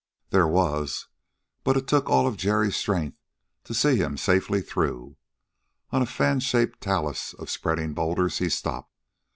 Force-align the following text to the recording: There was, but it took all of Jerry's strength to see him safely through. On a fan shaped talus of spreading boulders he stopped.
There 0.31 0.47
was, 0.47 1.09
but 1.63 1.77
it 1.77 1.87
took 1.87 2.09
all 2.09 2.25
of 2.25 2.35
Jerry's 2.35 2.75
strength 2.75 3.19
to 3.65 3.75
see 3.75 3.97
him 3.97 4.17
safely 4.17 4.59
through. 4.63 5.15
On 5.91 6.01
a 6.01 6.07
fan 6.07 6.39
shaped 6.39 6.81
talus 6.81 7.33
of 7.35 7.51
spreading 7.51 7.93
boulders 7.93 8.39
he 8.39 8.49
stopped. 8.49 8.95